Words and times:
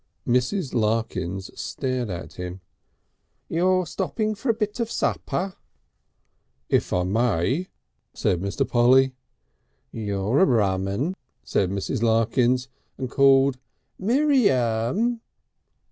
Mrs. 0.27 0.73
Larkins 0.73 1.51
stared 1.53 2.09
at 2.09 2.33
him. 2.33 2.59
"You're 3.47 3.85
stopping 3.85 4.33
for 4.33 4.49
a 4.49 4.53
bit 4.55 4.79
of 4.79 4.89
supper?" 4.89 5.53
"If 6.69 6.91
I 6.91 7.03
may," 7.03 7.67
said 8.11 8.41
Mr. 8.41 8.67
Polly. 8.67 9.13
"You're 9.91 10.39
a 10.39 10.45
rum 10.45 10.87
un," 10.87 11.15
said 11.43 11.69
Mrs. 11.69 12.01
Larkins, 12.01 12.67
and 12.97 13.11
called: 13.11 13.59
"Miriam!" 13.99 15.21